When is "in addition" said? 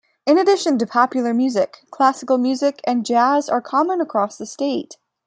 0.25-0.79